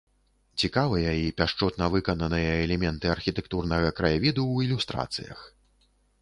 [0.61, 5.39] Цікавыя і пяшчотна выкананыя элементы архітэктурнага краявіду ў ілюстрацыях.